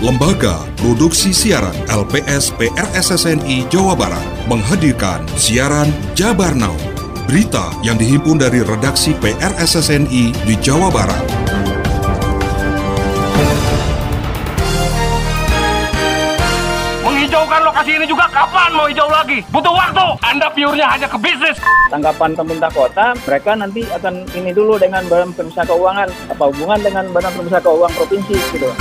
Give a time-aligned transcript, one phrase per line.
[0.00, 6.72] Lembaga Produksi Siaran LPS PRSSNI Jawa Barat menghadirkan siaran Jabar Now.
[7.28, 11.20] Berita yang dihimpun dari redaksi PRSSNI di Jawa Barat.
[17.04, 19.44] Menghijaukan lokasi ini juga kapan mau hijau lagi?
[19.52, 20.06] Butuh waktu.
[20.24, 21.60] Anda piurnya hanya ke bisnis.
[21.92, 27.04] tanggapan pemerintah kota, mereka nanti akan ini dulu dengan Badan Pemeriksa Keuangan, apa hubungan dengan
[27.12, 28.72] Badan Pemeriksa Keuangan Provinsi gitu.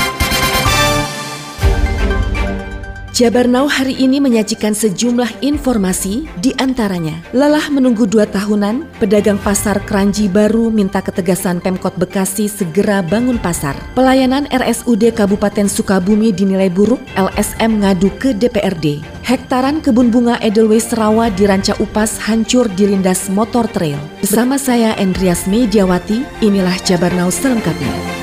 [3.19, 7.19] Jabar Now hari ini menyajikan sejumlah informasi di antaranya.
[7.35, 13.75] Lelah menunggu dua tahunan, pedagang pasar Keranji baru minta ketegasan Pemkot Bekasi segera bangun pasar.
[13.91, 19.03] Pelayanan RSUD Kabupaten Sukabumi dinilai buruk, LSM ngadu ke DPRD.
[19.27, 23.99] Hektaran kebun bunga Edelweiss Rawa di Ranca Upas hancur dilindas motor trail.
[24.23, 28.15] Bersama saya Endrias Mediawati, inilah Jabar Now selengkapnya.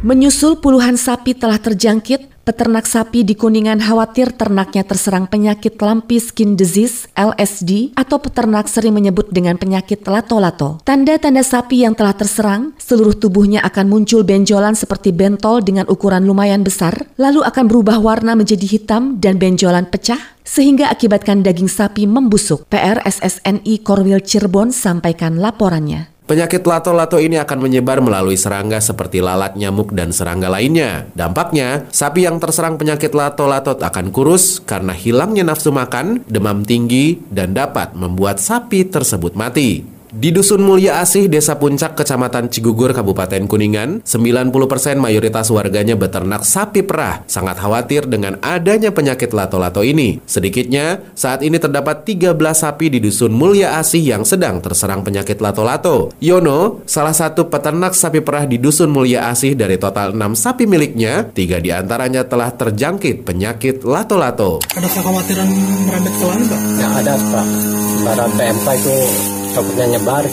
[0.00, 6.56] Menyusul puluhan sapi telah terjangkit, peternak sapi di Kuningan khawatir ternaknya terserang penyakit lampi skin
[6.58, 10.82] disease LSD atau peternak sering menyebut dengan penyakit lato-lato.
[10.82, 16.66] Tanda-tanda sapi yang telah terserang, seluruh tubuhnya akan muncul benjolan seperti bentol dengan ukuran lumayan
[16.66, 22.66] besar, lalu akan berubah warna menjadi hitam dan benjolan pecah, sehingga akibatkan daging sapi membusuk.
[22.66, 26.19] PRSSNI Korwil Cirebon sampaikan laporannya.
[26.30, 31.10] Penyakit lato-lato ini akan menyebar melalui serangga seperti lalat, nyamuk, dan serangga lainnya.
[31.10, 37.50] Dampaknya, sapi yang terserang penyakit lato-lato akan kurus karena hilangnya nafsu makan, demam tinggi, dan
[37.50, 39.99] dapat membuat sapi tersebut mati.
[40.10, 46.82] Di Dusun Mulia Asih, Desa Puncak, Kecamatan Cigugur, Kabupaten Kuningan, 90% mayoritas warganya beternak sapi
[46.82, 47.22] perah.
[47.30, 50.18] Sangat khawatir dengan adanya penyakit lato-lato ini.
[50.26, 56.10] Sedikitnya, saat ini terdapat 13 sapi di Dusun Mulia Asih yang sedang terserang penyakit lato-lato.
[56.18, 61.30] Yono, salah satu peternak sapi perah di Dusun Mulia Asih dari total 6 sapi miliknya,
[61.30, 64.58] tiga di antaranya telah terjangkit penyakit lato-lato.
[64.74, 65.48] Ada kekhawatiran
[65.86, 66.60] merembet ke lain, Pak?
[66.82, 67.46] Ya ada Pak.
[68.00, 68.96] Barang PMK itu
[69.50, 70.24] takutnya nyebar.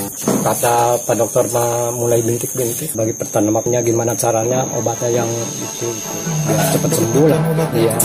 [0.45, 2.94] Kata Pak Dokter mah mulai bintik-bintik.
[2.94, 5.88] Bagi pertanamnya gimana caranya obatnya yang itu
[6.47, 7.41] biar cepat sembuh lah.
[7.73, 7.95] Iya.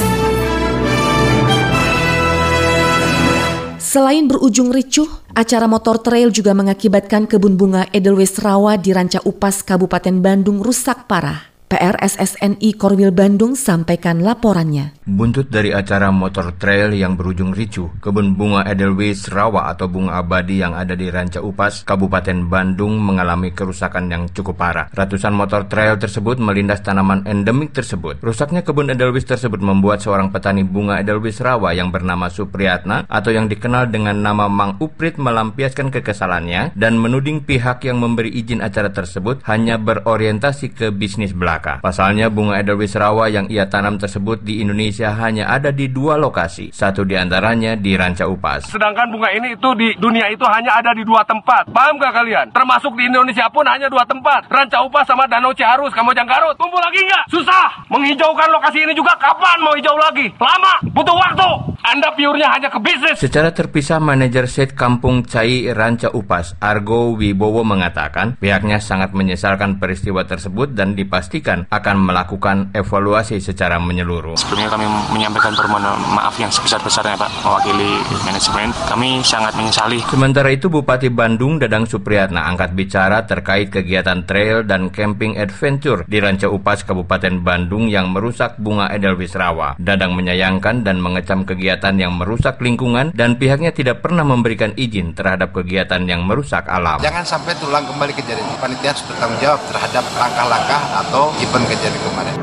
[3.92, 5.04] Selain berujung ricuh,
[5.36, 11.04] acara motor trail juga mengakibatkan kebun bunga Edelweiss Rawa di Ranca Upas, Kabupaten Bandung rusak
[11.04, 11.51] parah.
[11.72, 14.92] PRSSNI Korwil Bandung sampaikan laporannya.
[15.08, 20.60] Buntut dari acara motor trail yang berujung ricuh, kebun bunga Edelweiss Rawa atau bunga abadi
[20.60, 24.92] yang ada di Ranca Upas, Kabupaten Bandung mengalami kerusakan yang cukup parah.
[24.92, 28.20] Ratusan motor trail tersebut melindas tanaman endemik tersebut.
[28.20, 33.48] Rusaknya kebun Edelweiss tersebut membuat seorang petani bunga Edelweiss Rawa yang bernama Supriyatna atau yang
[33.48, 39.40] dikenal dengan nama Mang Uprit melampiaskan kekesalannya dan menuding pihak yang memberi izin acara tersebut
[39.48, 41.61] hanya berorientasi ke bisnis belaka.
[41.78, 46.74] Pasalnya bunga Edelweiss Rawa yang ia tanam tersebut di Indonesia hanya ada di dua lokasi.
[46.74, 48.66] Satu di antaranya di Ranca Upas.
[48.66, 51.70] Sedangkan bunga ini itu di dunia itu hanya ada di dua tempat.
[51.70, 52.50] Paham gak kalian?
[52.50, 54.50] Termasuk di Indonesia pun hanya dua tempat.
[54.50, 56.58] Ranca Upas sama Danau Ciharus, Kamojang Garut.
[56.58, 57.30] Kumpul lagi nggak?
[57.30, 57.86] Susah.
[57.86, 60.26] Menghijaukan lokasi ini juga kapan mau hijau lagi?
[60.42, 60.74] Lama.
[60.90, 61.71] Butuh waktu.
[61.82, 63.19] Anda piurnya hanya ke bisnis.
[63.19, 70.22] Secara terpisah, manajer set Kampung Cai Ranca Upas, Argo Wibowo mengatakan pihaknya sangat menyesalkan peristiwa
[70.22, 74.38] tersebut dan dipastikan akan melakukan evaluasi secara menyeluruh.
[74.38, 77.99] Sebelumnya kami menyampaikan permohonan maaf yang sebesar-besarnya Pak mewakili
[78.31, 78.70] manajemen.
[78.87, 79.99] Kami sangat menyesali.
[80.06, 86.22] Sementara itu Bupati Bandung Dadang Supriyatna angkat bicara terkait kegiatan trail dan camping adventure di
[86.22, 89.75] Ranca Upas Kabupaten Bandung yang merusak bunga Edelweiss Rawa.
[89.82, 95.54] Dadang menyayangkan dan mengecam kegiatan yang merusak lingkungan dan pihaknya tidak pernah memberikan izin terhadap
[95.56, 97.00] kegiatan yang merusak alam.
[97.00, 98.56] Jangan sampai tulang kembali kejadian ini.
[98.58, 102.36] Panitia harus bertanggung jawab terhadap langkah-langkah atau event kejadian kemarin.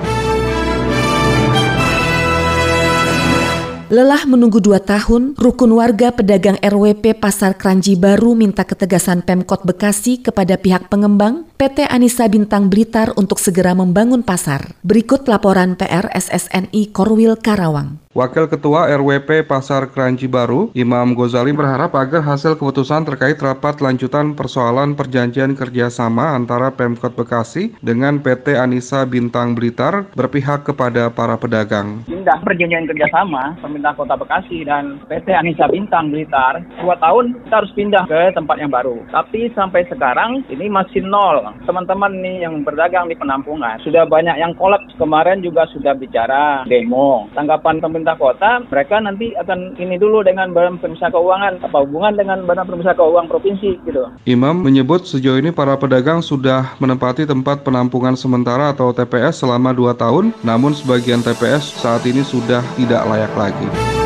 [3.89, 10.21] Lelah menunggu dua tahun, rukun warga pedagang RWP Pasar Kranji Baru minta ketegasan Pemkot Bekasi
[10.21, 14.77] kepada pihak pengembang PT Anissa Bintang Blitar untuk segera membangun pasar.
[14.85, 17.97] Berikut laporan PR SSNI Korwil Karawang.
[18.19, 24.35] Wakil Ketua RWP Pasar Keranji Baru, Imam Gozali berharap agar hasil keputusan terkait rapat lanjutan
[24.35, 32.03] persoalan perjanjian kerjasama antara Pemkot Bekasi dengan PT Anissa Bintang Blitar berpihak kepada para pedagang.
[32.11, 37.71] Pindah perjanjian kerjasama pemerintah kota Bekasi dan PT Anissa Bintang Blitar, dua tahun kita harus
[37.71, 38.99] pindah ke tempat yang baru.
[39.15, 41.55] Tapi sampai sekarang ini masih nol.
[41.63, 44.91] Teman-teman nih yang berdagang di penampungan, sudah banyak yang kolaps.
[44.99, 47.31] Kemarin juga sudah bicara demo.
[47.31, 52.13] Tanggapan pemerintah pemerintah kota, mereka nanti akan ini dulu dengan Badan Pemeriksa Keuangan, apa hubungan
[52.17, 54.03] dengan Badan Pemeriksa Keuangan Provinsi gitu.
[54.25, 59.93] Imam menyebut sejauh ini para pedagang sudah menempati tempat penampungan sementara atau TPS selama 2
[59.93, 63.98] tahun, namun sebagian TPS saat ini sudah tidak layak lagi.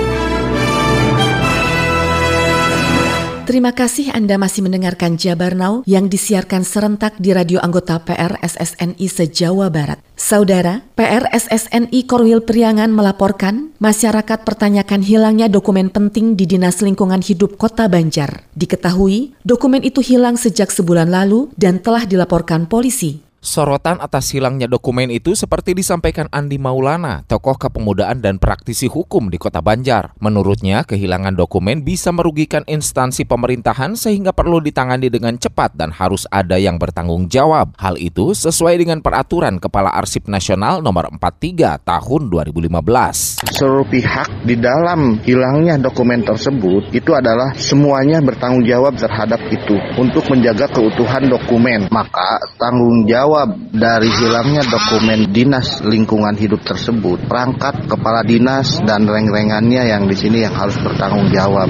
[3.44, 9.68] Terima kasih Anda masih mendengarkan Jabar Now yang disiarkan serentak di radio anggota PRSSNI se-Jawa
[9.68, 10.00] Barat.
[10.16, 17.92] Saudara, PRSSNI Korwil Priangan melaporkan masyarakat pertanyakan hilangnya dokumen penting di Dinas Lingkungan Hidup Kota
[17.92, 18.48] Banjar.
[18.56, 23.33] Diketahui, dokumen itu hilang sejak sebulan lalu dan telah dilaporkan polisi.
[23.44, 29.36] Sorotan atas hilangnya dokumen itu seperti disampaikan Andi Maulana, tokoh kepemudaan dan praktisi hukum di
[29.36, 30.16] Kota Banjar.
[30.24, 36.56] Menurutnya, kehilangan dokumen bisa merugikan instansi pemerintahan sehingga perlu ditangani dengan cepat dan harus ada
[36.56, 37.76] yang bertanggung jawab.
[37.76, 43.44] Hal itu sesuai dengan peraturan Kepala Arsip Nasional nomor 43 tahun 2015.
[43.52, 50.32] Seluruh pihak di dalam hilangnya dokumen tersebut itu adalah semuanya bertanggung jawab terhadap itu untuk
[50.32, 51.92] menjaga keutuhan dokumen.
[51.92, 59.10] Maka tanggung jawab jawab dari hilangnya dokumen dinas lingkungan hidup tersebut, perangkat kepala dinas dan
[59.10, 61.66] reng-rengannya yang di sini yang harus bertanggung jawab.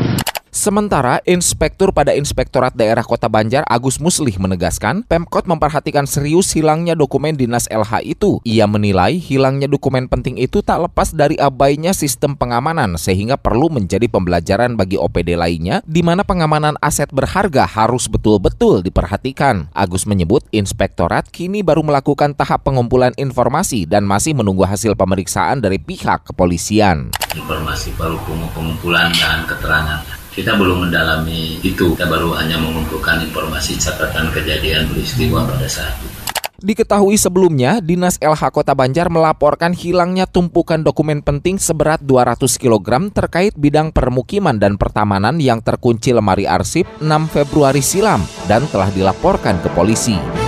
[0.53, 7.33] Sementara Inspektur pada Inspektorat Daerah Kota Banjar Agus Muslih menegaskan Pemkot memperhatikan serius hilangnya dokumen
[7.33, 8.37] dinas LH itu.
[8.45, 14.05] Ia menilai hilangnya dokumen penting itu tak lepas dari abainya sistem pengamanan sehingga perlu menjadi
[14.05, 19.73] pembelajaran bagi OPD lainnya di mana pengamanan aset berharga harus betul-betul diperhatikan.
[19.73, 25.81] Agus menyebut Inspektorat kini baru melakukan tahap pengumpulan informasi dan masih menunggu hasil pemeriksaan dari
[25.81, 27.09] pihak kepolisian.
[27.33, 28.21] Informasi baru
[28.53, 31.93] pengumpulan dan keterangan kita belum mendalami itu.
[31.93, 36.23] Kita baru hanya mengumpulkan informasi catatan kejadian peristiwa pada saat itu.
[36.63, 43.51] Diketahui sebelumnya, Dinas LH Kota Banjar melaporkan hilangnya tumpukan dokumen penting seberat 200 kg terkait
[43.59, 49.67] bidang permukiman dan pertamanan yang terkunci lemari arsip 6 Februari silam dan telah dilaporkan ke
[49.75, 50.42] polisi.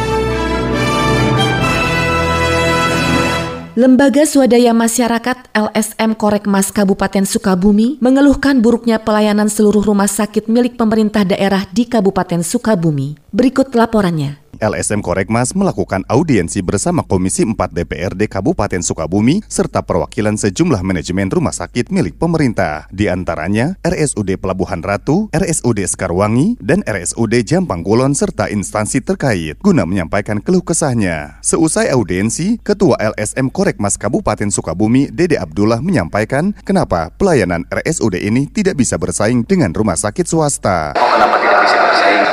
[3.75, 11.27] Lembaga Swadaya Masyarakat LSM Korekmas Kabupaten Sukabumi mengeluhkan buruknya pelayanan seluruh rumah sakit milik pemerintah
[11.27, 13.24] daerah di Kabupaten Sukabumi.
[13.35, 14.39] Berikut laporannya.
[14.63, 21.51] LSM Korekmas melakukan audiensi bersama Komisi 4 DPRD Kabupaten Sukabumi serta perwakilan sejumlah manajemen rumah
[21.51, 28.47] sakit milik pemerintah, di antaranya RSUD Pelabuhan Ratu, RSUD Sekarwangi, dan RSUD Jampang Kulon serta
[28.47, 31.43] instansi terkait guna menyampaikan keluh kesahnya.
[31.43, 38.79] Seusai audiensi, Ketua LSM Korekmas Kabupaten Sukabumi, Dede Abdullah menyampaikan kenapa pelayanan RSUD ini tidak
[38.79, 40.95] bisa bersaing dengan rumah sakit swasta.
[40.95, 42.23] Oh, kenapa tidak bisa bersaing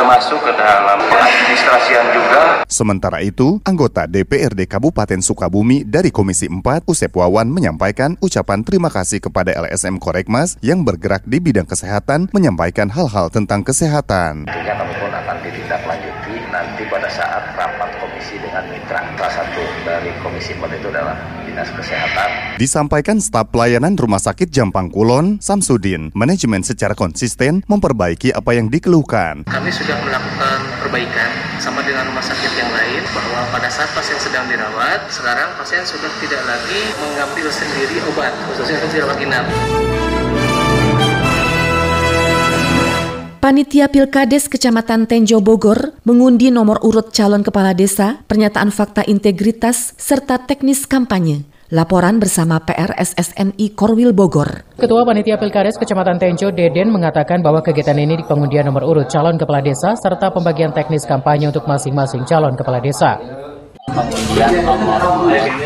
[0.00, 2.64] Termasuk ke dalam administrasian juga.
[2.64, 9.20] Sementara itu, anggota DPRD Kabupaten Sukabumi dari Komisi 4, Usep Wawan menyampaikan ucapan terima kasih
[9.20, 14.48] kepada LSM Korekmas yang bergerak di bidang kesehatan menyampaikan hal-hal tentang kesehatan.
[14.48, 19.04] Tentunya kami pun akan ditindaklanjuti nanti pada saat rapat komisi dengan mitra.
[19.20, 21.20] Salah satu dari Komisi 4 itu adalah
[21.60, 22.56] Dinas Kesehatan.
[22.56, 29.44] Disampaikan staf pelayanan Rumah Sakit Jampang Kulon, Samsudin, manajemen secara konsisten memperbaiki apa yang dikeluhkan.
[29.44, 31.28] Kami sudah melakukan perbaikan
[31.60, 36.08] sama dengan rumah sakit yang lain bahwa pada saat pasien sedang dirawat, sekarang pasien sudah
[36.24, 39.44] tidak lagi mengambil sendiri obat, khususnya untuk dirawat inap.
[43.40, 50.40] Panitia Pilkades Kecamatan Tenjo Bogor mengundi nomor urut calon kepala desa, pernyataan fakta integritas, serta
[50.44, 51.49] teknis kampanye.
[51.70, 54.74] Laporan bersama PRSSNI Korwil Bogor.
[54.74, 59.38] Ketua Panitia Pilkades Kecamatan Tenjo Deden mengatakan bahwa kegiatan ini di pengundian nomor urut calon
[59.38, 63.22] kepala desa serta pembagian teknis kampanye untuk masing-masing calon kepala desa
[63.92, 65.02] pengundian nomor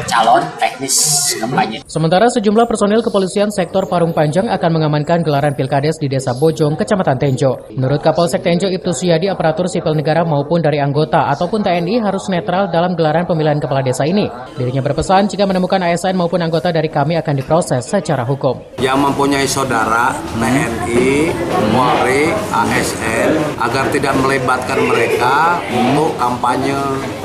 [0.08, 0.96] calon teknis
[1.38, 1.78] kampanye.
[1.84, 7.16] Sementara sejumlah personil kepolisian sektor Parung Panjang akan mengamankan gelaran Pilkades di Desa Bojong, Kecamatan
[7.20, 7.68] Tenjo.
[7.76, 12.72] Menurut Kapolsek Tenjo Ibtu Suyadi, aparatur sipil negara maupun dari anggota ataupun TNI harus netral
[12.72, 14.26] dalam gelaran pemilihan kepala desa ini.
[14.56, 18.58] Dirinya berpesan jika menemukan ASN maupun anggota dari kami akan diproses secara hukum.
[18.80, 21.30] Yang mempunyai saudara TNI,
[21.74, 26.78] Polri, ASN agar tidak melibatkan mereka untuk kampanye.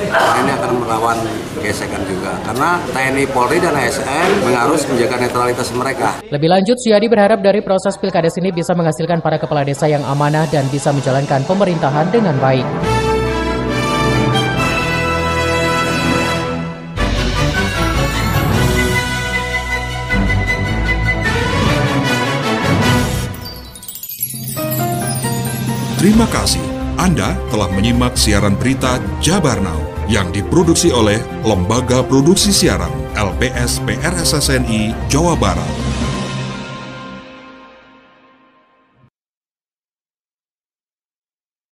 [0.10, 1.22] Nah, ini akan melawan
[1.62, 6.18] gesekan juga karena TNI Polri dan ASN harus menjaga netralitas mereka.
[6.34, 10.50] Lebih lanjut, Suyadi berharap dari proses pilkades ini bisa menghasilkan para kepala desa yang amanah
[10.50, 12.66] dan bisa menjalankan pemerintahan dengan baik.
[26.00, 26.64] Terima kasih.
[26.96, 29.89] Anda telah menyimak siaran berita Jabar Now.
[30.10, 35.89] Yang diproduksi oleh Lembaga Produksi Siaran LPS PRSSNI Jawa Barat.